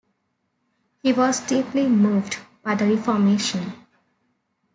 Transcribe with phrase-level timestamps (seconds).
[1.03, 3.71] He was deeply moved by the Reformation.